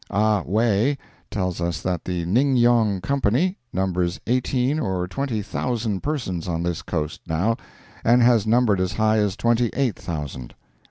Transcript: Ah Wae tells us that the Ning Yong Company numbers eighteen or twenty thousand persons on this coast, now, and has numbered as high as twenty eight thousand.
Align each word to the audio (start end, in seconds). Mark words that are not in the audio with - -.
Ah 0.09 0.41
Wae 0.47 0.97
tells 1.29 1.61
us 1.61 1.79
that 1.83 2.05
the 2.05 2.25
Ning 2.25 2.55
Yong 2.55 3.01
Company 3.01 3.59
numbers 3.71 4.19
eighteen 4.25 4.79
or 4.79 5.07
twenty 5.07 5.43
thousand 5.43 6.01
persons 6.01 6.47
on 6.47 6.63
this 6.63 6.81
coast, 6.81 7.21
now, 7.27 7.55
and 8.03 8.23
has 8.23 8.47
numbered 8.47 8.81
as 8.81 8.93
high 8.93 9.19
as 9.19 9.35
twenty 9.37 9.69
eight 9.73 9.95
thousand. 9.95 10.55